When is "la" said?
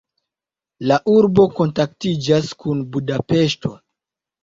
0.91-0.97